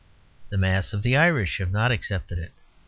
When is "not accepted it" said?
1.69-2.53